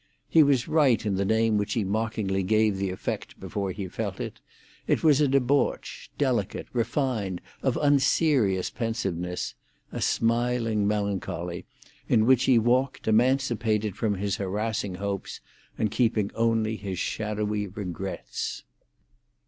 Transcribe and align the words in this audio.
He 0.27 0.41
was 0.41 0.67
right 0.67 1.05
in 1.05 1.13
the 1.13 1.23
name 1.25 1.59
which 1.59 1.73
he 1.73 1.83
mockingly 1.83 2.41
gave 2.41 2.75
the 2.77 2.89
effect 2.89 3.39
before 3.39 3.71
he 3.71 3.87
felt 3.87 4.19
it; 4.19 4.39
it 4.87 5.03
was 5.03 5.21
a 5.21 5.27
debauch, 5.27 6.09
delicate, 6.17 6.65
refined, 6.73 7.39
of 7.61 7.77
unserious 7.79 8.71
pensiveness, 8.71 9.53
a 9.91 10.01
smiling 10.01 10.87
melancholy, 10.87 11.67
in 12.07 12.25
which 12.25 12.45
he 12.45 12.57
walked 12.57 13.07
emancipated 13.07 13.95
from 13.95 14.15
his 14.15 14.37
harassing 14.37 14.95
hopes, 14.95 15.39
and 15.77 15.91
keeping 15.91 16.31
only 16.33 16.77
his 16.77 16.97
shadowy 16.97 17.67
regrets. 17.67 18.63